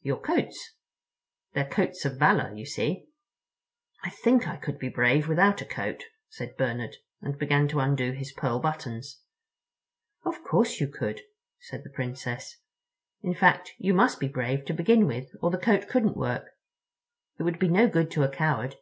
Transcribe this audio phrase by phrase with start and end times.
[0.00, 0.72] "Your coats.
[1.52, 2.78] They're coats of valor, of course."
[4.04, 8.12] "I think I could be brave without a coat," said Bernard, and began to undo
[8.12, 9.20] his pearl buttons.
[10.24, 11.20] "Of course you could,"
[11.60, 12.56] said the Princess.
[13.20, 16.52] "In fact, you must be brave to begin with, or the coat couldn't work.
[17.38, 18.76] It would be no good to a coward.